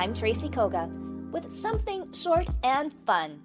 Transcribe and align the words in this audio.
I'm 0.00 0.14
Tracy 0.14 0.48
Koga 0.48 0.88
with 1.30 1.52
something 1.52 2.10
short 2.14 2.48
and 2.64 2.90
fun. 3.04 3.38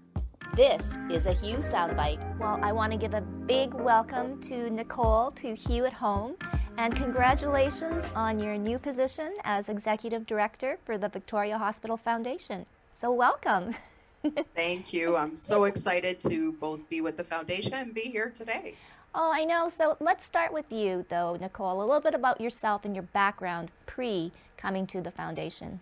This 0.56 0.96
is 1.12 1.26
a 1.26 1.34
Hue 1.34 1.58
Soundbite. 1.58 2.40
Well, 2.40 2.60
I 2.62 2.72
want 2.72 2.94
to 2.94 2.98
give 2.98 3.14
a 3.14 3.20
big 3.20 3.74
welcome 3.74 4.40
to 4.44 4.70
Nicole 4.70 5.32
to 5.32 5.54
Hue 5.54 5.84
at 5.84 5.92
Home 5.92 6.38
and 6.78 6.96
congratulations 6.96 8.06
on 8.16 8.40
your 8.40 8.58
new 8.58 8.80
position 8.80 9.34
as 9.44 9.68
Executive 9.68 10.26
Director 10.26 10.78
for 10.86 10.98
the 10.98 11.10
Victoria 11.10 11.58
Hospital 11.58 11.98
Foundation. 11.98 12.66
So, 12.94 13.12
welcome. 13.12 13.76
Thank 14.56 14.94
you. 14.94 15.18
I'm 15.18 15.36
so 15.36 15.66
excited 15.66 16.22
to 16.22 16.54
both 16.54 16.88
be 16.88 17.02
with 17.02 17.18
the 17.18 17.24
foundation 17.26 17.74
and 17.74 17.94
be 17.94 18.04
here 18.04 18.30
today. 18.30 18.76
Oh, 19.14 19.30
I 19.30 19.44
know. 19.44 19.68
So 19.68 19.98
let's 20.00 20.24
start 20.24 20.54
with 20.54 20.72
you, 20.72 21.06
though, 21.10 21.36
Nicole. 21.36 21.80
A 21.80 21.84
little 21.84 22.00
bit 22.00 22.14
about 22.14 22.40
yourself 22.40 22.86
and 22.86 22.96
your 22.96 23.04
background 23.04 23.72
pre 23.86 24.32
coming 24.56 24.88
to 24.88 25.02
the 25.02 25.12
foundation. 25.12 25.82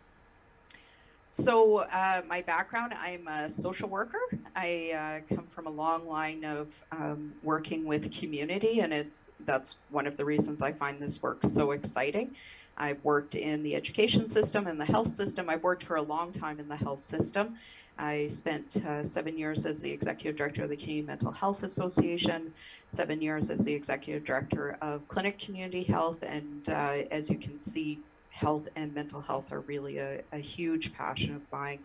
So, 1.35 1.77
uh, 1.77 2.21
my 2.27 2.43
background 2.43 2.93
I'm 2.93 3.27
a 3.27 3.49
social 3.49 3.89
worker. 3.89 4.19
I 4.55 5.23
uh, 5.27 5.35
come 5.35 5.47
from 5.47 5.65
a 5.65 5.71
long 5.71 6.07
line 6.07 6.45
of 6.45 6.67
um, 6.91 7.33
working 7.41 7.85
with 7.85 8.15
community, 8.15 8.81
and 8.81 8.93
it's 8.93 9.31
that's 9.39 9.77
one 9.89 10.05
of 10.05 10.15
the 10.15 10.23
reasons 10.23 10.61
I 10.61 10.71
find 10.73 11.01
this 11.01 11.23
work 11.23 11.39
so 11.47 11.71
exciting. 11.71 12.35
I've 12.77 13.03
worked 13.03 13.33
in 13.33 13.63
the 13.63 13.75
education 13.75 14.27
system 14.27 14.67
and 14.67 14.79
the 14.79 14.85
health 14.85 15.07
system. 15.07 15.49
I've 15.49 15.63
worked 15.63 15.81
for 15.81 15.95
a 15.95 16.03
long 16.03 16.31
time 16.31 16.59
in 16.59 16.67
the 16.67 16.77
health 16.77 16.99
system. 16.99 17.57
I 17.97 18.27
spent 18.27 18.85
uh, 18.85 19.03
seven 19.03 19.35
years 19.35 19.65
as 19.65 19.81
the 19.81 19.89
executive 19.89 20.35
director 20.35 20.65
of 20.65 20.69
the 20.69 20.77
Canadian 20.77 21.07
Mental 21.07 21.31
Health 21.31 21.63
Association, 21.63 22.53
seven 22.91 23.23
years 23.23 23.49
as 23.49 23.65
the 23.65 23.73
executive 23.73 24.23
director 24.23 24.77
of 24.83 25.07
Clinic 25.07 25.39
Community 25.39 25.81
Health, 25.81 26.21
and 26.21 26.69
uh, 26.69 27.05
as 27.09 27.27
you 27.27 27.39
can 27.39 27.59
see, 27.59 27.97
health 28.33 28.67
and 28.75 28.93
mental 28.93 29.21
health 29.21 29.51
are 29.51 29.59
really 29.61 29.99
a, 29.99 30.21
a 30.31 30.39
huge 30.39 30.91
passion 30.93 31.35
of 31.35 31.41
mine. 31.51 31.79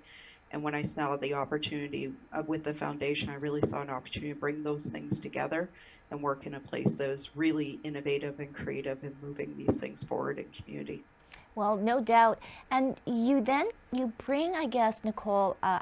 And 0.50 0.62
when 0.62 0.74
I 0.74 0.82
saw 0.82 1.16
the 1.16 1.34
opportunity 1.34 2.10
uh, 2.32 2.42
with 2.46 2.64
the 2.64 2.72
foundation, 2.72 3.28
I 3.28 3.34
really 3.34 3.60
saw 3.60 3.82
an 3.82 3.90
opportunity 3.90 4.32
to 4.32 4.38
bring 4.38 4.62
those 4.62 4.86
things 4.86 5.18
together 5.18 5.68
and 6.10 6.22
work 6.22 6.46
in 6.46 6.54
a 6.54 6.60
place 6.60 6.94
that 6.94 7.10
is 7.10 7.36
really 7.36 7.78
innovative 7.84 8.40
and 8.40 8.54
creative 8.54 9.04
in 9.04 9.14
moving 9.22 9.54
these 9.58 9.78
things 9.78 10.02
forward 10.02 10.38
in 10.38 10.46
community. 10.50 11.04
Well, 11.54 11.76
no 11.76 12.00
doubt. 12.00 12.38
And 12.70 12.98
you 13.04 13.42
then 13.42 13.68
you 13.92 14.12
bring, 14.24 14.54
I 14.54 14.64
guess, 14.64 15.04
Nicole, 15.04 15.58
uh, 15.62 15.80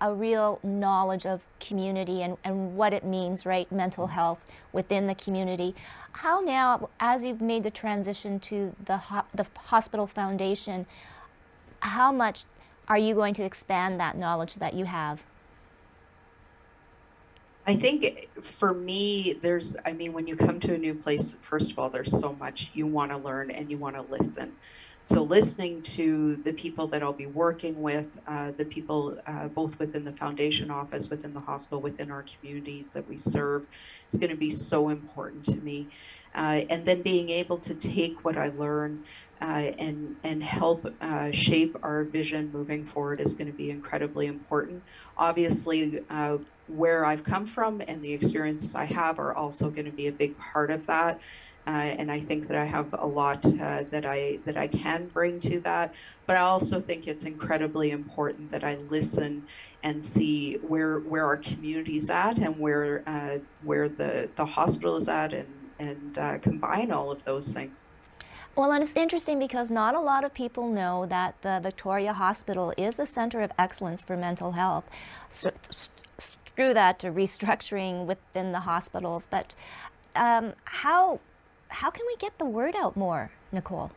a 0.00 0.12
real 0.12 0.58
knowledge 0.62 1.26
of 1.26 1.40
community 1.60 2.22
and, 2.22 2.36
and 2.44 2.76
what 2.76 2.92
it 2.92 3.04
means, 3.04 3.46
right? 3.46 3.70
Mental 3.72 4.04
mm-hmm. 4.04 4.14
health 4.14 4.38
within 4.72 5.06
the 5.06 5.14
community. 5.14 5.74
How 6.12 6.40
now, 6.40 6.88
as 7.00 7.24
you've 7.24 7.40
made 7.40 7.62
the 7.62 7.70
transition 7.70 8.40
to 8.40 8.74
the 8.84 8.96
ho- 8.96 9.26
the 9.34 9.46
hospital 9.56 10.06
foundation, 10.06 10.86
how 11.80 12.12
much 12.12 12.44
are 12.88 12.98
you 12.98 13.14
going 13.14 13.34
to 13.34 13.42
expand 13.42 14.00
that 14.00 14.16
knowledge 14.16 14.54
that 14.54 14.74
you 14.74 14.84
have? 14.84 15.22
I 17.66 17.74
think 17.74 18.28
for 18.40 18.72
me, 18.72 19.38
there's, 19.42 19.76
I 19.84 19.92
mean, 19.92 20.12
when 20.12 20.28
you 20.28 20.36
come 20.36 20.60
to 20.60 20.74
a 20.74 20.78
new 20.78 20.94
place, 20.94 21.36
first 21.40 21.72
of 21.72 21.78
all, 21.80 21.90
there's 21.90 22.12
so 22.12 22.34
much 22.38 22.70
you 22.74 22.86
want 22.86 23.10
to 23.10 23.18
learn 23.18 23.50
and 23.50 23.68
you 23.68 23.76
want 23.76 23.96
to 23.96 24.02
listen. 24.02 24.52
So, 25.06 25.22
listening 25.22 25.82
to 25.94 26.34
the 26.38 26.52
people 26.52 26.88
that 26.88 27.00
I'll 27.00 27.12
be 27.12 27.26
working 27.26 27.80
with, 27.80 28.08
uh, 28.26 28.50
the 28.58 28.64
people 28.64 29.16
uh, 29.24 29.46
both 29.46 29.78
within 29.78 30.02
the 30.02 30.12
foundation 30.12 30.68
office, 30.68 31.08
within 31.08 31.32
the 31.32 31.38
hospital, 31.38 31.80
within 31.80 32.10
our 32.10 32.24
communities 32.24 32.92
that 32.94 33.06
we 33.06 33.16
serve, 33.16 33.68
is 34.12 34.18
going 34.18 34.30
to 34.30 34.36
be 34.36 34.50
so 34.50 34.88
important 34.88 35.44
to 35.44 35.60
me. 35.60 35.92
Uh, 36.34 36.62
and 36.70 36.84
then 36.84 37.02
being 37.04 37.30
able 37.30 37.60
to 37.60 37.76
take 37.76 38.24
what 38.24 38.36
I 38.36 38.48
learn 38.48 39.04
uh, 39.40 39.70
and 39.78 40.16
and 40.24 40.42
help 40.42 40.84
uh, 41.00 41.30
shape 41.30 41.76
our 41.84 42.06
vision 42.06 42.50
moving 42.50 42.84
forward 42.84 43.20
is 43.20 43.34
going 43.34 43.46
to 43.46 43.54
be 43.54 43.70
incredibly 43.70 44.26
important. 44.26 44.82
Obviously, 45.16 46.00
uh, 46.10 46.38
where 46.66 47.04
I've 47.04 47.22
come 47.22 47.46
from 47.46 47.80
and 47.86 48.02
the 48.02 48.12
experience 48.12 48.74
I 48.74 48.86
have 48.86 49.20
are 49.20 49.36
also 49.36 49.70
going 49.70 49.84
to 49.86 49.92
be 49.92 50.08
a 50.08 50.12
big 50.12 50.36
part 50.36 50.72
of 50.72 50.84
that. 50.86 51.20
Uh, 51.66 51.70
and 51.70 52.12
I 52.12 52.20
think 52.20 52.46
that 52.46 52.56
I 52.56 52.64
have 52.64 52.94
a 52.98 53.06
lot 53.06 53.44
uh, 53.44 53.84
that 53.90 54.06
I 54.06 54.38
that 54.44 54.56
I 54.56 54.68
can 54.68 55.06
bring 55.08 55.40
to 55.40 55.58
that. 55.60 55.92
But 56.26 56.36
I 56.36 56.40
also 56.40 56.80
think 56.80 57.08
it's 57.08 57.24
incredibly 57.24 57.90
important 57.90 58.52
that 58.52 58.62
I 58.62 58.76
listen 58.88 59.44
and 59.82 60.04
see 60.04 60.54
where 60.56 61.00
where 61.00 61.24
our 61.24 61.36
community's 61.36 62.08
at 62.08 62.38
and 62.38 62.58
where 62.58 63.02
uh, 63.06 63.38
where 63.64 63.88
the 63.88 64.28
the 64.36 64.46
hospital 64.46 64.96
is 64.96 65.08
at 65.08 65.32
and 65.32 65.48
and 65.78 66.18
uh, 66.18 66.38
combine 66.38 66.92
all 66.92 67.10
of 67.10 67.24
those 67.24 67.52
things. 67.52 67.88
Well, 68.54 68.72
and 68.72 68.82
it's 68.82 68.96
interesting 68.96 69.38
because 69.38 69.70
not 69.70 69.94
a 69.94 70.00
lot 70.00 70.24
of 70.24 70.32
people 70.32 70.70
know 70.70 71.04
that 71.06 71.34
the 71.42 71.60
Victoria 71.62 72.14
Hospital 72.14 72.72
is 72.78 72.94
the 72.94 73.04
center 73.04 73.42
of 73.42 73.52
excellence 73.58 74.02
for 74.02 74.16
mental 74.16 74.52
health. 74.52 74.84
So, 75.28 75.50
screw 76.16 76.72
that 76.72 76.98
to 77.00 77.08
restructuring 77.08 78.06
within 78.06 78.52
the 78.52 78.60
hospitals, 78.60 79.28
but 79.30 79.54
um, 80.14 80.54
how 80.64 81.20
how 81.68 81.90
can 81.90 82.04
we 82.06 82.16
get 82.16 82.38
the 82.38 82.44
word 82.44 82.74
out 82.76 82.96
more, 82.96 83.30
Nicole? 83.52 83.90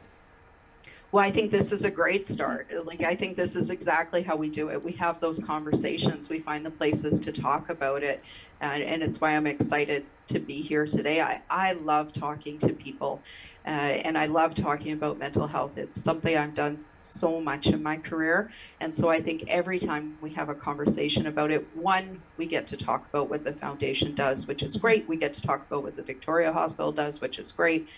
Well, 1.12 1.24
I 1.26 1.32
think 1.32 1.50
this 1.50 1.72
is 1.72 1.86
a 1.86 1.90
great 1.92 2.28
start. 2.28 2.72
Like, 2.86 3.02
I 3.04 3.16
think 3.16 3.36
this 3.36 3.56
is 3.56 3.72
exactly 3.72 4.22
how 4.22 4.36
we 4.36 4.48
do 4.50 4.70
it. 4.70 4.84
We 4.84 4.92
have 4.94 5.20
those 5.20 5.40
conversations, 5.40 6.30
we 6.30 6.40
find 6.40 6.64
the 6.64 6.70
places 6.72 7.20
to 7.22 7.32
talk 7.32 7.70
about 7.70 8.04
it. 8.04 8.22
And, 8.62 8.84
and 8.84 9.02
it's 9.02 9.20
why 9.20 9.32
I'm 9.36 9.48
excited 9.48 10.06
to 10.28 10.40
be 10.40 10.62
here 10.62 10.86
today. 10.86 11.20
I, 11.22 11.40
I 11.50 11.72
love 11.72 12.12
talking 12.14 12.60
to 12.60 12.74
people 12.74 13.24
uh, 13.66 13.70
and 14.06 14.16
I 14.20 14.28
love 14.28 14.54
talking 14.54 14.92
about 14.92 15.18
mental 15.18 15.48
health. 15.48 15.78
It's 15.78 16.04
something 16.04 16.38
I've 16.38 16.54
done 16.54 16.78
so 17.00 17.42
much 17.42 17.66
in 17.66 17.82
my 17.82 17.98
career. 17.98 18.52
And 18.80 18.94
so 18.94 19.10
I 19.10 19.20
think 19.20 19.44
every 19.48 19.80
time 19.80 20.18
we 20.22 20.32
have 20.34 20.50
a 20.50 20.56
conversation 20.56 21.26
about 21.26 21.50
it, 21.50 21.68
one, 21.74 22.22
we 22.38 22.46
get 22.46 22.68
to 22.68 22.78
talk 22.78 23.08
about 23.08 23.30
what 23.30 23.44
the 23.44 23.54
foundation 23.54 24.14
does, 24.14 24.46
which 24.46 24.62
is 24.62 24.76
great. 24.76 25.08
We 25.08 25.18
get 25.18 25.34
to 25.34 25.42
talk 25.42 25.66
about 25.66 25.82
what 25.82 25.96
the 25.96 26.04
Victoria 26.04 26.54
Hospital 26.54 26.92
does, 26.92 27.20
which 27.20 27.40
is 27.40 27.52
great 27.52 27.90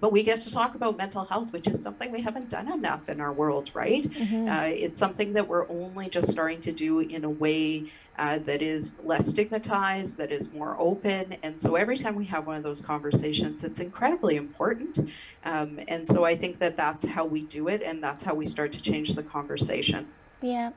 but 0.00 0.12
we 0.12 0.22
get 0.22 0.40
to 0.40 0.50
talk 0.50 0.74
about 0.74 0.96
mental 0.96 1.24
health, 1.24 1.52
which 1.52 1.68
is 1.68 1.80
something 1.80 2.10
we 2.10 2.20
haven't 2.20 2.48
done 2.48 2.72
enough 2.72 3.08
in 3.08 3.20
our 3.20 3.32
world, 3.32 3.70
right? 3.74 4.04
Mm-hmm. 4.04 4.48
Uh, 4.48 4.62
it's 4.62 4.98
something 4.98 5.32
that 5.34 5.46
we're 5.46 5.68
only 5.68 6.08
just 6.08 6.30
starting 6.30 6.60
to 6.62 6.72
do 6.72 7.00
in 7.00 7.24
a 7.24 7.30
way 7.30 7.90
uh, 8.18 8.38
that 8.38 8.62
is 8.62 8.96
less 9.04 9.26
stigmatized, 9.28 10.16
that 10.16 10.32
is 10.32 10.52
more 10.52 10.76
open. 10.78 11.36
And 11.42 11.58
so 11.58 11.76
every 11.76 11.96
time 11.96 12.14
we 12.14 12.24
have 12.26 12.46
one 12.46 12.56
of 12.56 12.62
those 12.62 12.80
conversations, 12.80 13.64
it's 13.64 13.80
incredibly 13.80 14.36
important. 14.36 15.10
Um, 15.44 15.80
and 15.88 16.06
so 16.06 16.24
I 16.24 16.36
think 16.36 16.58
that 16.58 16.76
that's 16.76 17.04
how 17.04 17.24
we 17.24 17.42
do 17.42 17.68
it, 17.68 17.82
and 17.82 18.02
that's 18.02 18.22
how 18.22 18.34
we 18.34 18.46
start 18.46 18.72
to 18.72 18.80
change 18.80 19.14
the 19.14 19.22
conversation. 19.22 20.06
Yeah. 20.42 20.70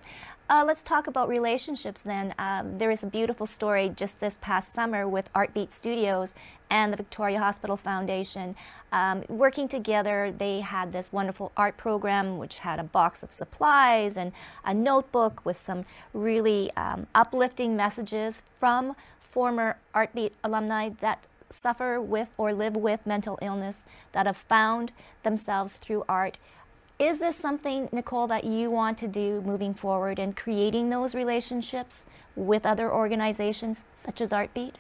Uh, 0.50 0.64
let's 0.66 0.84
talk 0.84 1.08
about 1.08 1.30
relationships 1.30 2.02
then. 2.02 2.34
Um, 2.38 2.78
there 2.78 2.92
is 2.92 3.02
a 3.02 3.08
beautiful 3.08 3.46
story 3.46 3.90
just 3.96 4.20
this 4.20 4.38
past 4.42 4.74
summer 4.74 5.08
with 5.08 5.32
Artbeat 5.34 5.72
Studios 5.72 6.36
and 6.74 6.92
the 6.92 6.98
Victoria 6.98 7.38
Hospital 7.38 7.78
Foundation. 7.78 8.56
Um, 8.92 9.24
working 9.30 9.68
together, 9.68 10.34
they 10.36 10.62
had 10.62 10.92
this 10.92 11.14
wonderful 11.14 11.52
art 11.56 11.78
program 11.78 12.40
which 12.40 12.58
had 12.58 12.80
a 12.80 12.84
box 12.84 13.22
of 13.22 13.32
supplies 13.32 14.18
and 14.18 14.32
a 14.66 14.74
notebook 14.74 15.46
with 15.46 15.56
some 15.56 15.86
really 16.14 16.72
um, 16.76 17.06
uplifting 17.14 17.76
messages 17.76 18.42
from 18.60 18.96
former 19.20 19.78
Artbeat 19.94 20.32
alumni 20.44 20.90
that 21.00 21.28
suffer 21.48 22.02
with 22.02 22.30
or 22.40 22.52
live 22.54 22.76
with 22.76 23.06
mental 23.06 23.38
illness 23.40 23.86
that 24.14 24.26
have 24.26 24.38
found 24.38 24.92
themselves 25.22 25.78
through 25.78 26.04
art. 26.10 26.40
Is 26.98 27.20
this 27.20 27.36
something, 27.36 27.88
Nicole, 27.92 28.26
that 28.28 28.46
you 28.46 28.72
want 28.72 28.98
to 29.00 29.08
do 29.08 29.42
moving 29.42 29.76
forward 29.76 30.18
and 30.18 30.36
creating 30.36 30.90
those 30.90 31.14
relationships 31.14 32.08
with 32.36 32.66
other 32.66 32.92
organizations 32.92 33.86
such 33.94 34.22
as 34.22 34.32
Artbeat? 34.32 34.74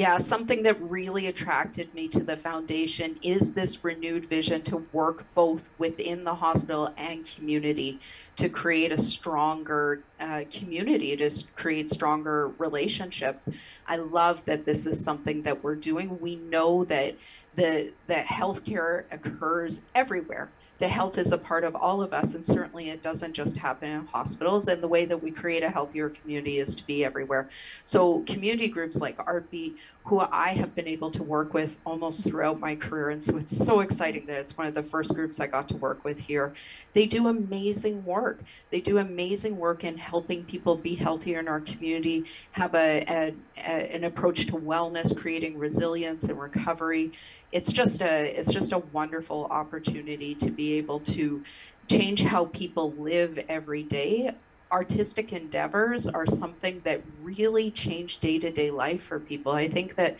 Yeah, 0.00 0.16
something 0.16 0.62
that 0.62 0.80
really 0.80 1.26
attracted 1.26 1.92
me 1.92 2.08
to 2.08 2.24
the 2.24 2.38
foundation 2.38 3.16
is 3.22 3.52
this 3.52 3.84
renewed 3.84 4.30
vision 4.30 4.62
to 4.64 4.78
work 4.92 5.26
both 5.34 5.68
within 5.76 6.24
the 6.24 6.34
hospital 6.34 6.94
and 6.96 7.28
community 7.36 8.00
to 8.38 8.48
create 8.48 8.92
a 8.92 9.02
stronger 9.02 10.06
uh, 10.18 10.44
community, 10.50 11.14
to 11.18 11.30
create 11.54 11.90
stronger 11.90 12.54
relationships. 12.58 13.46
I 13.86 13.96
love 13.96 14.42
that 14.46 14.64
this 14.64 14.86
is 14.86 15.04
something 15.04 15.42
that 15.42 15.62
we're 15.62 15.76
doing. 15.76 16.18
We 16.18 16.36
know 16.36 16.84
that 16.86 17.16
the 17.52 17.92
that 18.06 18.26
healthcare 18.26 19.04
occurs 19.12 19.82
everywhere 19.94 20.54
the 20.80 20.88
health 20.88 21.18
is 21.18 21.32
a 21.32 21.38
part 21.38 21.64
of 21.64 21.76
all 21.76 22.02
of 22.02 22.12
us, 22.12 22.34
and 22.34 22.44
certainly 22.44 22.90
it 22.90 23.02
doesn't 23.02 23.34
just 23.34 23.56
happen 23.56 23.90
in 23.90 24.06
hospitals. 24.06 24.68
And 24.68 24.82
the 24.82 24.88
way 24.88 25.04
that 25.06 25.18
we 25.22 25.30
create 25.30 25.62
a 25.62 25.70
healthier 25.70 26.10
community 26.10 26.58
is 26.58 26.74
to 26.76 26.84
be 26.86 27.04
everywhere. 27.04 27.48
So, 27.84 28.22
community 28.22 28.68
groups 28.68 28.96
like 29.00 29.16
Artbeat, 29.18 29.74
who 30.06 30.20
I 30.32 30.54
have 30.54 30.74
been 30.74 30.88
able 30.88 31.10
to 31.12 31.22
work 31.22 31.54
with 31.54 31.78
almost 31.86 32.24
throughout 32.24 32.60
my 32.60 32.76
career, 32.76 33.10
and 33.10 33.22
so 33.22 33.36
it's 33.36 33.56
so 33.56 33.80
exciting 33.80 34.26
that 34.26 34.40
it's 34.40 34.56
one 34.56 34.66
of 34.66 34.74
the 34.74 34.82
first 34.82 35.14
groups 35.14 35.40
I 35.40 35.46
got 35.46 35.68
to 35.68 35.76
work 35.76 36.04
with 36.04 36.18
here. 36.18 36.54
They 36.94 37.06
do 37.06 37.28
amazing 37.28 38.02
work. 38.04 38.42
They 38.70 38.80
do 38.80 38.98
amazing 38.98 39.56
work 39.56 39.84
in 39.84 39.98
helping 39.98 40.44
people 40.44 40.76
be 40.76 40.96
healthier 40.96 41.40
in 41.40 41.48
our 41.48 41.60
community, 41.60 42.26
have 42.52 42.74
a, 42.74 43.04
a, 43.08 43.32
a 43.58 43.94
an 43.94 44.04
approach 44.04 44.46
to 44.46 44.54
wellness, 44.54 45.14
creating 45.14 45.58
resilience 45.58 46.24
and 46.24 46.38
recovery 46.40 47.12
it's 47.52 47.72
just 47.72 48.02
a 48.02 48.38
it's 48.38 48.52
just 48.52 48.72
a 48.72 48.78
wonderful 48.78 49.46
opportunity 49.50 50.34
to 50.36 50.50
be 50.50 50.74
able 50.74 51.00
to 51.00 51.42
change 51.90 52.22
how 52.22 52.46
people 52.46 53.02
live 53.02 53.38
every 53.48 53.82
day. 53.84 54.30
Artistic 54.72 55.32
endeavors 55.32 56.06
are 56.06 56.26
something 56.26 56.80
that 56.84 57.02
really 57.18 57.72
change 57.72 58.20
day-to-day 58.20 58.70
life 58.70 59.02
for 59.02 59.18
people. 59.20 59.52
I 59.52 59.68
think 59.68 59.96
that 59.96 60.18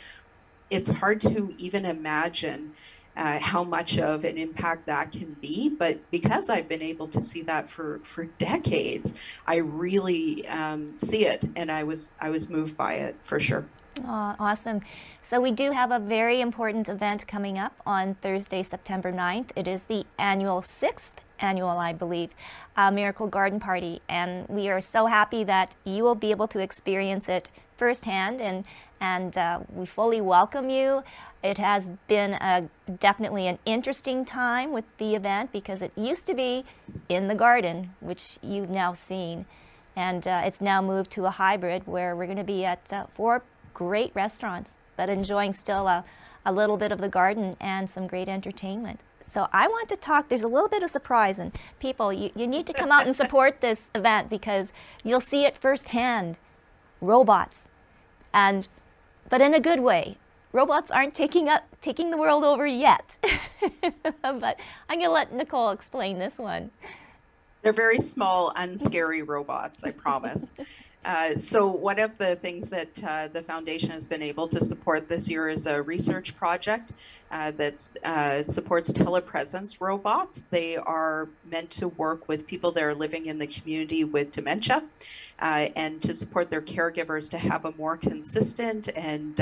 it's 0.70 0.88
hard 0.88 1.20
to 1.22 1.50
even 1.56 1.84
imagine 1.84 2.74
uh, 3.16 3.38
how 3.40 3.64
much 3.64 3.98
of 3.98 4.24
an 4.24 4.38
impact 4.38 4.86
that 4.86 5.10
can 5.12 5.34
be 5.34 5.68
but 5.78 6.10
because 6.12 6.48
i've 6.48 6.68
been 6.68 6.82
able 6.82 7.08
to 7.08 7.20
see 7.20 7.42
that 7.42 7.68
for 7.68 8.00
for 8.04 8.24
decades 8.24 9.14
i 9.46 9.56
really 9.56 10.46
um, 10.48 10.96
see 10.98 11.26
it 11.26 11.44
and 11.56 11.72
i 11.72 11.82
was 11.82 12.12
i 12.20 12.30
was 12.30 12.48
moved 12.48 12.76
by 12.76 12.94
it 12.94 13.20
for 13.24 13.40
sure 13.40 13.72
Oh, 14.06 14.34
awesome. 14.38 14.80
So, 15.22 15.40
we 15.40 15.52
do 15.52 15.72
have 15.72 15.90
a 15.90 15.98
very 15.98 16.40
important 16.40 16.88
event 16.88 17.26
coming 17.26 17.58
up 17.58 17.74
on 17.84 18.14
Thursday, 18.14 18.62
September 18.62 19.12
9th. 19.12 19.50
It 19.54 19.68
is 19.68 19.84
the 19.84 20.06
annual, 20.18 20.62
sixth 20.62 21.20
annual, 21.38 21.70
I 21.70 21.92
believe, 21.92 22.30
uh, 22.76 22.90
Miracle 22.90 23.26
Garden 23.26 23.60
Party. 23.60 24.00
And 24.08 24.48
we 24.48 24.68
are 24.68 24.80
so 24.80 25.06
happy 25.06 25.44
that 25.44 25.76
you 25.84 26.02
will 26.02 26.14
be 26.14 26.30
able 26.30 26.48
to 26.48 26.60
experience 26.60 27.28
it 27.28 27.50
firsthand. 27.76 28.40
And, 28.40 28.64
and 29.00 29.36
uh, 29.36 29.60
we 29.72 29.86
fully 29.86 30.20
welcome 30.20 30.70
you. 30.70 31.02
It 31.42 31.58
has 31.58 31.92
been 32.06 32.34
a, 32.34 32.68
definitely 32.98 33.46
an 33.48 33.58
interesting 33.64 34.24
time 34.24 34.72
with 34.72 34.84
the 34.98 35.14
event 35.14 35.52
because 35.52 35.82
it 35.82 35.92
used 35.96 36.26
to 36.26 36.34
be 36.34 36.64
in 37.08 37.28
the 37.28 37.34
garden, 37.34 37.94
which 38.00 38.38
you've 38.42 38.70
now 38.70 38.92
seen. 38.92 39.46
And 39.96 40.26
uh, 40.26 40.42
it's 40.44 40.60
now 40.60 40.80
moved 40.80 41.10
to 41.12 41.26
a 41.26 41.30
hybrid 41.30 41.86
where 41.86 42.14
we're 42.14 42.26
going 42.26 42.38
to 42.38 42.44
be 42.44 42.64
at 42.64 42.92
uh, 42.92 43.06
4 43.06 43.42
great 43.80 44.14
restaurants, 44.14 44.76
but 44.94 45.08
enjoying 45.08 45.54
still 45.54 45.88
a, 45.88 46.04
a 46.44 46.52
little 46.52 46.76
bit 46.76 46.92
of 46.92 47.00
the 47.00 47.08
garden 47.08 47.56
and 47.58 47.88
some 47.88 48.06
great 48.06 48.28
entertainment. 48.28 49.00
So 49.22 49.48
I 49.54 49.68
want 49.68 49.88
to 49.88 49.96
talk, 49.96 50.28
there's 50.28 50.42
a 50.42 50.48
little 50.48 50.68
bit 50.68 50.82
of 50.82 50.90
surprise, 50.90 51.38
and 51.38 51.50
people, 51.78 52.12
you, 52.12 52.30
you 52.34 52.46
need 52.46 52.66
to 52.66 52.74
come 52.74 52.92
out 52.92 53.06
and 53.06 53.16
support 53.22 53.62
this 53.62 53.90
event 53.94 54.28
because 54.28 54.70
you'll 55.02 55.22
see 55.22 55.46
it 55.46 55.56
firsthand. 55.56 56.36
Robots. 57.00 57.68
And, 58.34 58.68
but 59.30 59.40
in 59.40 59.54
a 59.54 59.60
good 59.60 59.80
way. 59.80 60.18
Robots 60.52 60.90
aren't 60.90 61.14
taking, 61.14 61.48
up, 61.48 61.62
taking 61.80 62.10
the 62.10 62.18
world 62.18 62.44
over 62.44 62.66
yet. 62.66 63.16
but 64.20 64.60
I'm 64.90 64.98
going 64.98 65.04
to 65.04 65.10
let 65.10 65.32
Nicole 65.32 65.70
explain 65.70 66.18
this 66.18 66.38
one. 66.38 66.70
They're 67.62 67.72
very 67.72 67.98
small, 67.98 68.52
unscary 68.56 69.22
robots, 69.26 69.82
I 69.84 69.92
promise. 69.92 70.52
Uh, 71.02 71.34
so 71.36 71.66
one 71.66 71.98
of 71.98 72.16
the 72.18 72.36
things 72.36 72.68
that 72.68 73.04
uh, 73.04 73.26
the 73.28 73.42
foundation 73.42 73.90
has 73.90 74.06
been 74.06 74.22
able 74.22 74.46
to 74.46 74.60
support 74.60 75.08
this 75.08 75.30
year 75.30 75.48
is 75.48 75.64
a 75.64 75.80
research 75.80 76.36
project 76.36 76.92
uh, 77.30 77.50
that 77.52 77.88
uh, 78.04 78.42
supports 78.42 78.92
telepresence 78.92 79.80
robots. 79.80 80.44
They 80.50 80.76
are 80.76 81.28
meant 81.50 81.70
to 81.72 81.88
work 81.88 82.28
with 82.28 82.46
people 82.46 82.70
that 82.72 82.84
are 82.84 82.94
living 82.94 83.26
in 83.26 83.38
the 83.38 83.46
community 83.46 84.04
with 84.04 84.30
dementia 84.30 84.82
uh, 85.38 85.68
and 85.74 86.02
to 86.02 86.12
support 86.12 86.50
their 86.50 86.60
caregivers 86.60 87.30
to 87.30 87.38
have 87.38 87.64
a 87.64 87.72
more 87.72 87.96
consistent 87.96 88.90
and 88.94 89.40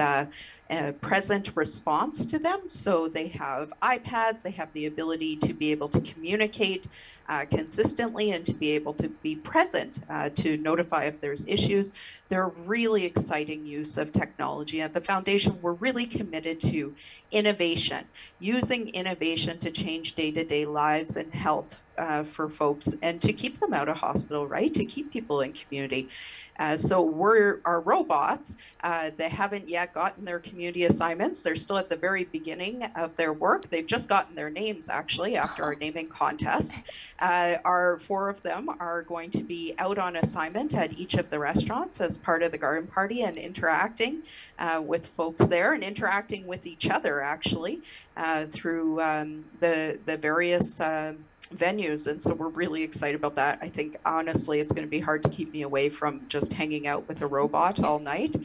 uh, 0.70 0.92
present 1.00 1.50
response 1.56 2.26
to 2.26 2.38
them. 2.38 2.68
So 2.68 3.08
they 3.08 3.28
have 3.28 3.70
iPads, 3.82 4.42
they 4.42 4.50
have 4.52 4.72
the 4.74 4.86
ability 4.86 5.38
to 5.38 5.54
be 5.54 5.70
able 5.70 5.88
to 5.90 6.00
communicate 6.00 6.86
uh, 7.28 7.46
consistently 7.50 8.32
and 8.32 8.44
to 8.46 8.54
be 8.54 8.70
able 8.72 8.94
to 8.94 9.08
be 9.22 9.36
present 9.36 9.98
uh, 10.10 10.30
to 10.36 10.56
notify 10.58 11.04
if 11.04 11.20
there's 11.20 11.44
issues. 11.46 11.92
They're 12.28 12.48
really 12.48 13.04
exciting 13.04 13.64
use 13.64 13.96
of 13.96 14.12
technology. 14.12 14.82
At 14.82 14.92
the 14.92 15.00
foundation, 15.00 15.60
we're 15.62 15.72
really 15.74 16.06
committed 16.06 16.60
to 16.60 16.94
innovation, 17.30 18.04
using 18.38 18.88
innovation 18.88 19.58
to 19.60 19.70
change 19.70 20.14
day 20.14 20.30
to 20.32 20.44
day 20.44 20.66
lives 20.66 21.16
and 21.16 21.32
health 21.32 21.80
uh, 21.98 22.24
for 22.24 22.48
folks 22.48 22.88
and 23.02 23.20
to 23.20 23.32
keep 23.32 23.58
them 23.60 23.72
out 23.72 23.88
of 23.88 23.96
hospital, 23.96 24.46
right? 24.46 24.72
To 24.74 24.84
keep 24.84 25.12
people 25.12 25.40
in 25.40 25.52
community. 25.52 26.10
Uh, 26.58 26.76
so 26.76 27.02
we're 27.02 27.60
our 27.64 27.80
robots. 27.80 28.56
Uh, 28.82 29.10
they 29.16 29.28
haven't 29.28 29.68
yet 29.68 29.94
gotten 29.94 30.24
their 30.24 30.40
community 30.40 30.84
assignments. 30.84 31.42
They're 31.42 31.56
still 31.56 31.78
at 31.78 31.88
the 31.88 31.96
very 31.96 32.24
beginning 32.24 32.82
of 32.96 33.16
their 33.16 33.32
work. 33.32 33.68
They've 33.70 33.86
just 33.86 34.08
gotten 34.08 34.34
their 34.34 34.50
names 34.50 34.88
actually 34.88 35.36
after 35.36 35.62
our 35.62 35.76
naming 35.76 36.08
contest. 36.08 36.74
Uh, 37.18 37.56
our 37.64 37.98
four 37.98 38.28
of 38.28 38.42
them 38.42 38.68
are 38.80 39.02
going 39.02 39.30
to 39.32 39.44
be 39.44 39.74
out 39.78 39.98
on 39.98 40.16
assignment 40.16 40.74
at 40.74 40.92
each 40.92 41.14
of 41.14 41.30
the 41.30 41.38
restaurants 41.38 42.00
as 42.00 42.17
part 42.22 42.42
of 42.42 42.52
the 42.52 42.58
garden 42.58 42.88
party 42.88 43.22
and 43.22 43.38
interacting 43.38 44.22
uh, 44.58 44.82
with 44.84 45.06
folks 45.06 45.46
there 45.46 45.72
and 45.72 45.82
interacting 45.82 46.46
with 46.46 46.66
each 46.66 46.88
other 46.88 47.20
actually 47.20 47.80
uh, 48.16 48.46
through 48.46 49.00
um, 49.00 49.44
the 49.60 49.98
the 50.06 50.16
various 50.16 50.80
um, 50.80 51.18
venues. 51.54 52.06
And 52.06 52.22
so 52.22 52.34
we're 52.34 52.48
really 52.48 52.82
excited 52.82 53.16
about 53.16 53.36
that. 53.36 53.58
I 53.62 53.68
think 53.68 53.96
honestly 54.04 54.60
it's 54.60 54.72
going 54.72 54.86
to 54.86 54.90
be 54.90 55.00
hard 55.00 55.22
to 55.22 55.28
keep 55.28 55.52
me 55.52 55.62
away 55.62 55.88
from 55.88 56.26
just 56.28 56.52
hanging 56.52 56.86
out 56.86 57.08
with 57.08 57.22
a 57.22 57.26
robot 57.26 57.82
all 57.82 57.98
night. 57.98 58.36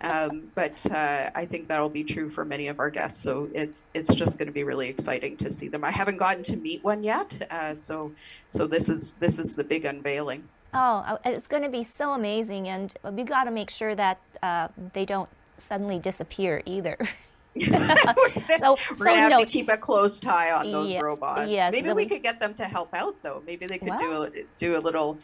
Um, 0.00 0.50
but 0.54 0.84
uh, 0.90 1.30
i 1.34 1.44
think 1.44 1.68
that'll 1.68 1.88
be 1.88 2.04
true 2.04 2.28
for 2.30 2.44
many 2.44 2.68
of 2.68 2.78
our 2.80 2.90
guests. 2.90 3.22
So 3.22 3.48
it's 3.54 3.88
it's 3.94 4.14
just 4.14 4.38
going 4.38 4.46
to 4.46 4.52
be 4.52 4.64
really 4.64 4.88
exciting 4.88 5.36
to 5.38 5.50
see 5.50 5.68
them. 5.68 5.84
I 5.84 5.90
haven't 5.90 6.18
gotten 6.18 6.42
to 6.44 6.56
meet 6.56 6.82
one 6.84 7.02
yet 7.02 7.48
uh, 7.50 7.74
so 7.74 8.12
so 8.48 8.66
this 8.66 8.88
is 8.88 9.12
this 9.20 9.38
is 9.38 9.54
the 9.54 9.64
big 9.64 9.84
unveiling 9.84 10.44
oh 10.74 11.04
uh, 11.06 11.16
it's 11.24 11.48
going 11.48 11.62
to 11.62 11.68
be 11.68 11.82
so 11.82 12.12
amazing 12.12 12.68
and 12.68 12.94
we 13.12 13.22
got 13.22 13.44
to 13.44 13.50
make 13.50 13.70
sure 13.70 13.94
that 13.94 14.18
uh, 14.42 14.68
they 14.92 15.04
don't 15.04 15.28
suddenly 15.58 15.98
disappear 15.98 16.62
either 16.66 16.96
so 17.64 18.76
we're 18.98 19.06
gonna 19.06 19.20
have 19.20 19.40
to 19.40 19.46
keep 19.46 19.68
a 19.68 19.76
close 19.76 20.18
tie 20.18 20.52
on 20.52 20.72
those 20.72 20.90
yes, 20.90 21.02
robots. 21.02 21.50
Yes, 21.50 21.70
maybe 21.70 21.92
we 21.92 22.06
could 22.06 22.22
get 22.22 22.40
them 22.40 22.54
to 22.54 22.64
help 22.64 22.94
out 22.94 23.14
though. 23.22 23.42
Maybe 23.46 23.66
they 23.66 23.76
could 23.76 23.88
well, 23.88 24.00
do 24.00 24.40
a, 24.40 24.44
do 24.58 24.78
a 24.78 24.80
little 24.80 25.18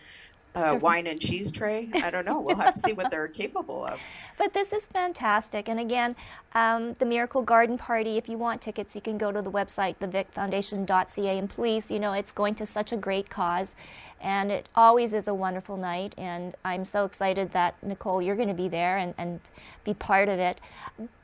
uh, 0.54 0.78
wine 0.80 1.06
and 1.06 1.20
cheese 1.20 1.50
tray. 1.50 1.88
I 1.94 2.10
don't 2.10 2.24
know. 2.24 2.40
We'll 2.40 2.56
have 2.56 2.74
to 2.74 2.80
see 2.80 2.92
what 2.92 3.10
they're 3.10 3.28
capable 3.42 3.84
of. 3.84 3.98
But 4.36 4.52
this 4.52 4.72
is 4.72 4.86
fantastic. 4.86 5.68
And 5.68 5.80
again, 5.80 6.16
um, 6.52 6.94
the 6.98 7.04
Miracle 7.04 7.42
Garden 7.42 7.78
Party, 7.78 8.16
if 8.18 8.28
you 8.28 8.38
want 8.38 8.60
tickets, 8.60 8.94
you 8.94 9.00
can 9.00 9.18
go 9.18 9.30
to 9.32 9.42
the 9.42 9.50
website, 9.50 9.96
thevicfoundation.ca. 9.98 11.38
And 11.38 11.50
please, 11.50 11.90
you 11.90 11.98
know, 11.98 12.12
it's 12.12 12.32
going 12.32 12.54
to 12.56 12.66
such 12.66 12.92
a 12.92 12.96
great 12.96 13.30
cause. 13.30 13.76
And 14.20 14.50
it 14.50 14.68
always 14.74 15.12
is 15.14 15.28
a 15.28 15.34
wonderful 15.34 15.76
night. 15.76 16.14
And 16.18 16.54
I'm 16.64 16.84
so 16.84 17.04
excited 17.04 17.52
that, 17.52 17.80
Nicole, 17.82 18.20
you're 18.20 18.36
going 18.36 18.48
to 18.48 18.54
be 18.54 18.68
there 18.68 18.98
and, 18.98 19.14
and 19.16 19.40
be 19.84 19.94
part 19.94 20.28
of 20.28 20.38
it. 20.38 20.60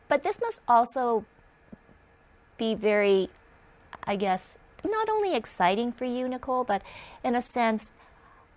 But 0.09 0.23
this 0.23 0.41
must 0.41 0.61
also 0.69 1.25
be 2.57 2.75
very, 2.75 3.31
I 4.05 4.17
guess, 4.17 4.59
not 4.85 5.09
only 5.09 5.35
exciting 5.35 5.93
for 5.93 6.05
you, 6.05 6.29
Nicole, 6.29 6.65
but 6.65 6.83
in 7.25 7.35
a 7.35 7.41
sense, 7.41 7.93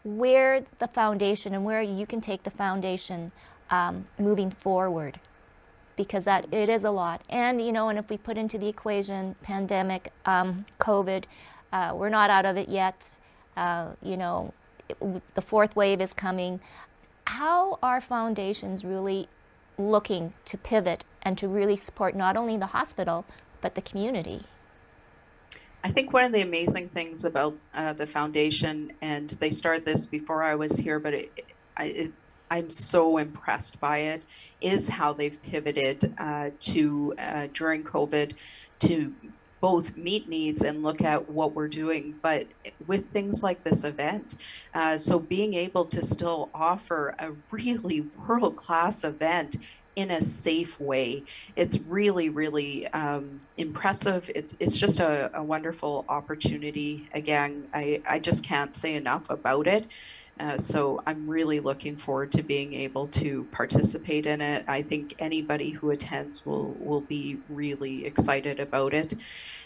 where 0.03 0.63
the 0.79 0.88
foundation 0.88 1.53
and 1.53 1.65
where 1.65 1.82
you 1.82 2.06
can 2.06 2.22
take 2.22 2.44
the 2.44 2.51
foundation 2.51 3.32
um, 3.70 4.08
moving 4.17 4.50
forward 4.50 5.20
because 5.98 6.25
that 6.25 6.46
it 6.53 6.70
is 6.70 6.86
a 6.86 6.91
lot 6.91 7.22
and 7.29 7.60
you 7.60 7.72
know 7.72 7.89
and 7.89 8.00
if 8.00 8.10
we 8.10 8.17
put 8.17 8.38
into 8.38 8.58
the 8.58 8.67
equation 8.67 9.36
pandemic 9.41 10.13
um, 10.25 10.65
covid 10.79 11.25
uh, 11.74 11.91
we're 11.94 12.08
not 12.10 12.29
out 12.29 12.46
of 12.46 12.56
it 12.56 12.70
yet 12.70 13.17
uh, 13.58 13.90
you 14.02 14.16
know 14.16 14.54
the 15.34 15.42
fourth 15.42 15.76
wave 15.76 16.00
is 16.00 16.14
coming. 16.14 16.60
How 17.26 17.78
are 17.84 18.00
foundations 18.00 18.86
really 18.86 19.28
looking 19.78 20.34
to 20.46 20.58
pivot 20.58 21.04
and 21.22 21.38
to 21.38 21.48
really 21.48 21.76
support 21.76 22.16
not 22.16 22.38
only 22.38 22.58
the 22.58 22.68
hospital 22.68 23.26
but 23.62 23.76
the 23.76 23.82
community? 23.82 24.44
I 25.84 25.92
think 25.92 26.14
one 26.14 26.24
of 26.24 26.32
the 26.32 26.42
amazing 26.42 26.90
things 26.90 27.24
about 27.24 27.56
uh, 27.74 27.94
the 27.94 28.08
foundation, 28.08 28.92
and 29.02 29.30
they 29.40 29.50
started 29.50 29.86
this 29.86 30.06
before 30.06 30.44
I 30.44 30.56
was 30.56 30.76
here, 30.78 31.00
but 31.00 31.14
it, 31.14 31.46
it, 31.80 32.12
I'm 32.50 32.70
so 32.70 33.18
impressed 33.18 33.80
by 33.80 34.00
it, 34.00 34.24
is 34.62 34.88
how 34.90 35.14
they've 35.14 35.42
pivoted 35.44 36.14
uh, 36.18 36.50
to 36.60 37.14
uh, 37.20 37.48
during 37.54 37.84
COVID 37.84 38.34
to 38.80 39.14
both 39.60 39.98
meet 39.98 40.30
needs 40.30 40.62
and 40.62 40.84
look 40.84 41.02
at 41.02 41.30
what 41.30 41.54
we're 41.54 41.68
doing, 41.68 42.16
but 42.22 42.48
with 42.86 43.06
things 43.12 43.44
like 43.44 43.64
this 43.64 43.84
event. 43.84 44.38
Uh, 44.74 44.98
so 44.98 45.20
being 45.20 45.54
able 45.54 45.86
to 45.86 46.04
still 46.04 46.50
offer 46.54 47.16
a 47.20 47.32
really 47.52 48.02
world 48.28 48.56
class 48.56 49.04
event 49.04 49.58
in 49.98 50.12
a 50.12 50.22
safe 50.22 50.80
way. 50.80 51.24
It's 51.56 51.80
really, 51.80 52.30
really 52.30 52.88
um, 52.90 53.42
impressive. 53.58 54.30
It's 54.36 54.56
it's 54.60 54.78
just 54.78 55.00
a, 55.00 55.32
a, 55.34 55.44
wonderful 55.44 56.06
opportunity. 56.08 57.10
Again, 57.16 57.68
I, 57.74 58.00
I 58.08 58.20
just 58.20 58.44
can't 58.44 58.76
say 58.76 58.94
enough 58.94 59.28
about 59.32 59.66
it. 59.66 59.88
Uh, 60.39 60.58
so 60.58 61.01
I'm 61.08 61.27
really 61.27 61.60
looking 61.60 61.96
forward 61.96 62.32
to 62.34 62.44
being 62.44 62.74
able 62.74 63.08
to 63.08 63.48
participate 63.51 64.25
in 64.25 64.41
it. 64.41 64.63
I 64.67 64.82
think 64.82 65.15
anybody 65.20 65.72
who 65.72 65.91
attends 65.91 66.46
will 66.46 66.75
will 66.79 67.01
be 67.01 67.38
really 67.50 68.06
excited 68.06 68.60
about 68.60 68.94
it. 68.94 69.15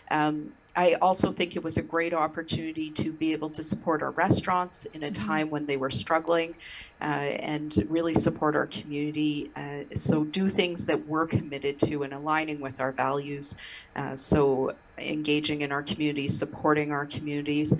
Um, 0.09 0.53
I 0.75 0.93
also 0.95 1.33
think 1.33 1.57
it 1.57 1.63
was 1.63 1.77
a 1.77 1.81
great 1.81 2.13
opportunity 2.13 2.91
to 2.91 3.11
be 3.11 3.33
able 3.33 3.49
to 3.49 3.63
support 3.63 4.01
our 4.01 4.11
restaurants 4.11 4.85
in 4.93 5.03
a 5.03 5.11
mm-hmm. 5.11 5.27
time 5.27 5.49
when 5.49 5.65
they 5.65 5.75
were 5.75 5.89
struggling 5.89 6.55
uh, 7.01 7.03
and 7.03 7.75
really 7.89 8.15
support 8.15 8.55
our 8.55 8.67
community. 8.67 9.51
Uh, 9.55 9.83
so, 9.95 10.23
do 10.23 10.47
things 10.47 10.85
that 10.85 11.07
we're 11.07 11.27
committed 11.27 11.77
to 11.79 12.03
and 12.03 12.13
aligning 12.13 12.61
with 12.61 12.79
our 12.79 12.93
values. 12.93 13.55
Uh, 13.97 14.15
so, 14.15 14.73
engaging 14.97 15.61
in 15.61 15.71
our 15.71 15.83
communities, 15.83 16.37
supporting 16.37 16.91
our 16.91 17.05
communities. 17.05 17.75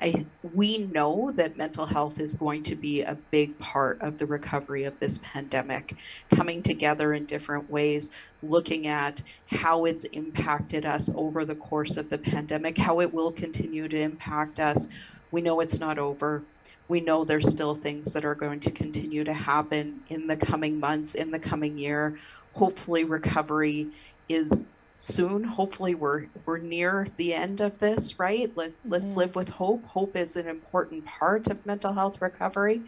I, 0.00 0.26
we 0.54 0.78
know 0.78 1.32
that 1.36 1.56
mental 1.56 1.86
health 1.86 2.20
is 2.20 2.34
going 2.34 2.62
to 2.64 2.76
be 2.76 3.02
a 3.02 3.16
big 3.30 3.58
part 3.58 4.00
of 4.02 4.18
the 4.18 4.26
recovery 4.26 4.84
of 4.84 4.98
this 4.98 5.20
pandemic, 5.22 5.96
coming 6.34 6.62
together 6.62 7.14
in 7.14 7.24
different 7.26 7.70
ways, 7.70 8.10
looking 8.42 8.86
at 8.86 9.22
how 9.46 9.84
it's 9.84 10.04
impacted 10.04 10.84
us 10.84 11.10
over 11.14 11.44
the 11.44 11.54
course 11.54 11.96
of 11.96 12.10
the 12.10 12.18
pandemic, 12.18 12.76
how 12.76 13.00
it 13.00 13.12
will 13.12 13.30
continue 13.30 13.88
to 13.88 13.98
impact 13.98 14.60
us. 14.60 14.88
We 15.30 15.40
know 15.40 15.60
it's 15.60 15.80
not 15.80 15.98
over. 15.98 16.42
We 16.88 17.00
know 17.00 17.24
there's 17.24 17.48
still 17.48 17.74
things 17.74 18.12
that 18.12 18.24
are 18.24 18.34
going 18.34 18.60
to 18.60 18.70
continue 18.70 19.24
to 19.24 19.32
happen 19.32 20.00
in 20.08 20.26
the 20.26 20.36
coming 20.36 20.78
months, 20.78 21.14
in 21.14 21.30
the 21.30 21.38
coming 21.38 21.78
year. 21.78 22.18
Hopefully, 22.52 23.04
recovery 23.04 23.88
is 24.28 24.64
soon. 24.96 25.44
Hopefully, 25.44 25.94
we're 25.94 26.26
we're 26.46 26.58
near 26.58 27.06
the 27.16 27.34
end 27.34 27.60
of 27.60 27.78
this, 27.78 28.18
right? 28.18 28.50
Let 28.56 28.72
let's 28.84 29.10
mm-hmm. 29.10 29.18
live 29.18 29.36
with 29.36 29.48
hope. 29.48 29.84
Hope 29.84 30.16
is 30.16 30.36
an 30.36 30.46
important 30.48 31.04
part 31.04 31.48
of 31.48 31.64
mental 31.66 31.92
health 31.92 32.20
recovery. 32.20 32.82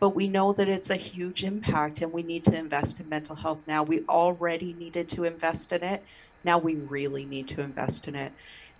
But 0.00 0.10
we 0.10 0.28
know 0.28 0.52
that 0.52 0.68
it's 0.68 0.90
a 0.90 0.96
huge 0.96 1.44
impact 1.44 2.02
and 2.02 2.12
we 2.12 2.22
need 2.22 2.44
to 2.44 2.56
invest 2.56 3.00
in 3.00 3.08
mental 3.08 3.36
health 3.36 3.62
now. 3.66 3.82
We 3.82 4.04
already 4.08 4.74
needed 4.74 5.08
to 5.10 5.24
invest 5.24 5.72
in 5.72 5.82
it. 5.82 6.04
Now 6.42 6.58
we 6.58 6.74
really 6.74 7.24
need 7.24 7.48
to 7.48 7.62
invest 7.62 8.06
in 8.08 8.14
it. 8.14 8.32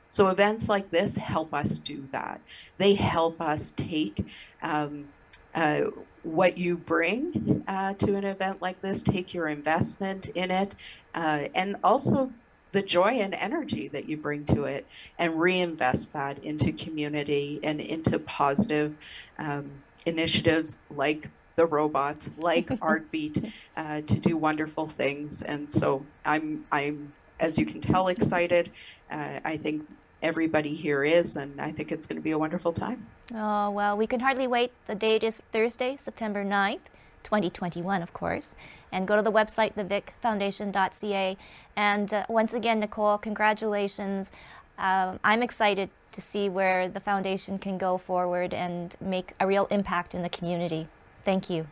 So 0.09 0.29
events 0.29 0.69
like 0.69 0.91
this 0.91 1.17
help 1.17 1.55
us 1.55 1.79
do 1.79 2.07
that. 2.13 2.41
They 2.79 2.95
help 2.95 3.41
us 3.41 3.73
take 3.77 4.25
um, 4.63 5.07
uh, 5.55 5.85
what 6.25 6.59
you 6.59 6.79
bring 6.79 7.65
uh, 7.69 7.95
to 7.95 8.17
an 8.17 8.25
event 8.25 8.63
like 8.63 8.81
this, 8.83 9.03
take 9.03 9.35
your 9.35 9.49
investment 9.49 10.27
in 10.29 10.51
it, 10.51 10.75
uh, 11.15 11.45
and 11.55 11.77
also 11.85 12.33
the 12.73 12.83
joy 12.83 13.21
and 13.21 13.35
energy 13.35 13.89
that 13.89 14.07
you 14.09 14.17
bring 14.19 14.47
to 14.47 14.65
it, 14.65 14.89
and 15.19 15.41
reinvest 15.41 16.13
that 16.15 16.39
into 16.41 16.73
community 16.73 17.61
and 17.63 17.81
into 17.81 18.19
positive 18.21 18.97
um, 19.39 19.85
initiatives 20.07 20.81
like 20.91 21.31
the 21.57 21.67
robots, 21.67 22.31
like 22.37 22.67
Artbeat, 22.83 23.53
uh, 23.77 24.03
to 24.03 24.21
do 24.21 24.37
wonderful 24.37 24.89
things. 24.89 25.43
And 25.43 25.71
so 25.71 26.09
I'm, 26.25 26.67
I'm, 26.73 27.15
as 27.41 27.59
you 27.59 27.67
can 27.67 27.81
tell, 27.81 28.09
excited. 28.09 28.73
Uh, 29.11 29.41
I 29.45 29.59
think 29.59 29.85
everybody 30.25 30.75
here 30.75 31.05
is, 31.05 31.37
and 31.37 31.61
I 31.61 31.71
think 31.71 31.93
it's 31.93 32.07
going 32.07 32.17
to 32.17 32.23
be 32.23 32.33
a 32.33 32.39
wonderful 32.39 32.73
time. 32.73 33.07
Oh, 33.35 33.71
well, 33.71 33.97
we 33.97 34.07
can 34.07 34.19
hardly 34.19 34.47
wait. 34.47 34.73
The 34.87 34.95
date 34.95 35.23
is 35.23 35.43
Thursday, 35.53 35.97
September 35.97 36.45
9th, 36.45 36.81
2021, 37.23 38.03
of 38.03 38.13
course. 38.15 38.57
And 38.91 39.07
go 39.07 39.17
to 39.17 39.23
the 39.23 39.31
website, 39.31 39.75
thevicfoundation.ca. 39.75 41.37
And 41.77 42.15
uh, 42.15 42.27
once 42.29 42.55
again, 42.55 42.81
Nicole, 42.81 43.19
congratulations. 43.19 44.33
Um, 44.79 45.21
I'm 45.23 45.43
excited 45.43 45.91
to 46.13 46.21
see 46.21 46.49
where 46.49 46.89
the 46.89 47.01
foundation 47.01 47.59
can 47.59 47.77
go 47.77 47.99
forward 47.99 48.55
and 48.55 48.97
make 49.01 49.35
a 49.41 49.47
real 49.47 49.67
impact 49.67 50.15
in 50.15 50.23
the 50.23 50.29
community. 50.29 50.89
Thank 51.25 51.51
you. 51.51 51.67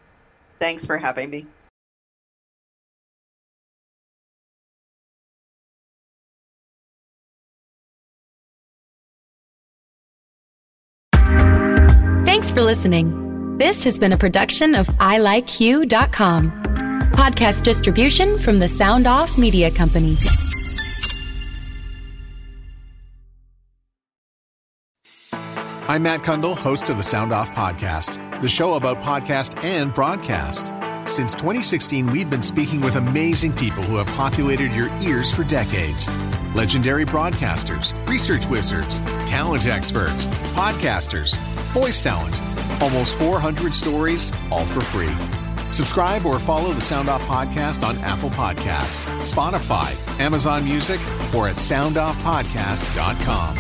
Thanks 0.58 0.84
for 0.84 0.98
having 0.98 1.30
me. 1.30 1.46
For 12.52 12.60
listening. 12.60 13.56
This 13.56 13.82
has 13.84 13.98
been 13.98 14.12
a 14.12 14.18
production 14.18 14.74
of 14.74 14.86
ilikeyou.com. 14.86 16.50
Podcast 17.12 17.62
distribution 17.62 18.36
from 18.36 18.58
the 18.58 18.68
Sound 18.68 19.06
Off 19.06 19.38
Media 19.38 19.70
Company. 19.70 20.18
I'm 25.88 26.02
Matt 26.02 26.20
Cundill, 26.20 26.54
host 26.54 26.90
of 26.90 26.98
the 26.98 27.02
Sound 27.02 27.32
Off 27.32 27.50
Podcast, 27.52 28.42
the 28.42 28.48
show 28.48 28.74
about 28.74 29.00
podcast 29.00 29.62
and 29.64 29.94
broadcast. 29.94 30.66
Since 31.10 31.32
2016, 31.34 32.10
we've 32.10 32.28
been 32.28 32.42
speaking 32.42 32.82
with 32.82 32.96
amazing 32.96 33.54
people 33.54 33.82
who 33.82 33.96
have 33.96 34.08
populated 34.08 34.72
your 34.72 34.90
ears 35.00 35.32
for 35.32 35.42
decades. 35.42 36.10
Legendary 36.54 37.06
broadcasters, 37.06 37.94
research 38.06 38.46
wizards, 38.46 38.98
talent 39.24 39.66
experts, 39.66 40.26
podcasters, 40.54 41.38
voice 41.72 42.02
talent. 42.02 42.38
Almost 42.82 43.18
400 43.18 43.72
stories, 43.72 44.30
all 44.50 44.66
for 44.66 44.82
free. 44.82 45.14
Subscribe 45.72 46.26
or 46.26 46.38
follow 46.38 46.72
the 46.74 46.80
Sound 46.80 47.08
Off 47.08 47.22
Podcast 47.22 47.86
on 47.86 47.96
Apple 47.98 48.30
Podcasts, 48.30 49.06
Spotify, 49.22 49.94
Amazon 50.20 50.64
Music, 50.64 51.00
or 51.34 51.48
at 51.48 51.56
soundoffpodcast.com. 51.56 53.56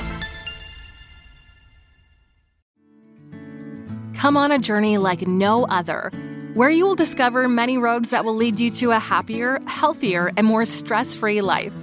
Come 4.14 4.36
on 4.36 4.52
a 4.52 4.58
journey 4.58 4.98
like 4.98 5.26
no 5.26 5.64
other 5.64 6.10
where 6.54 6.68
you 6.68 6.86
will 6.86 6.94
discover 6.94 7.48
many 7.48 7.78
roads 7.78 8.10
that 8.10 8.26
will 8.26 8.34
lead 8.34 8.60
you 8.60 8.68
to 8.70 8.90
a 8.90 8.98
happier, 8.98 9.58
healthier, 9.66 10.30
and 10.36 10.46
more 10.46 10.66
stress 10.66 11.14
free 11.14 11.40
life. 11.40 11.82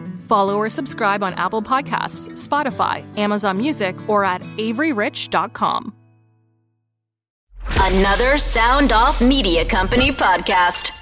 Follow 0.31 0.55
or 0.55 0.69
subscribe 0.69 1.23
on 1.23 1.33
Apple 1.33 1.61
Podcasts, 1.61 2.29
Spotify, 2.47 3.03
Amazon 3.17 3.57
Music, 3.57 3.97
or 4.07 4.23
at 4.23 4.39
AveryRich.com. 4.55 5.93
Another 7.81 8.37
Sound 8.37 8.93
Off 8.93 9.19
Media 9.19 9.65
Company 9.65 10.11
podcast. 10.11 11.00